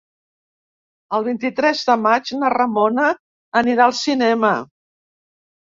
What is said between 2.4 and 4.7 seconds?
na Ramona anirà al cinema.